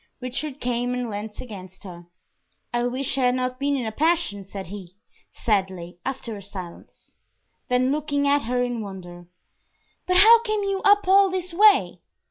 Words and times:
Richard 0.19 0.59
came 0.59 0.95
and 0.95 1.11
leant 1.11 1.41
against 1.41 1.83
her. 1.83 2.07
"I 2.73 2.85
wish 2.87 3.19
I 3.19 3.25
had 3.25 3.35
not 3.35 3.59
been 3.59 3.75
in 3.75 3.85
a 3.85 3.91
passion!" 3.91 4.43
said 4.43 4.65
he, 4.65 4.95
sadly, 5.31 5.99
after 6.03 6.35
a 6.35 6.41
silence; 6.41 7.13
then 7.69 7.91
looking 7.91 8.27
at 8.27 8.45
her 8.45 8.63
in 8.63 8.81
wonder 8.81 9.27
"But 10.07 10.17
how 10.17 10.41
came 10.41 10.63
you 10.63 10.81
up 10.83 11.07
all 11.07 11.29
this 11.29 11.53
way?" 11.53 11.99